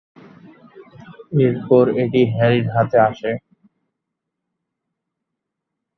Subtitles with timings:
[1.41, 3.31] এরপর এটি হ্যারির হাতে আসে।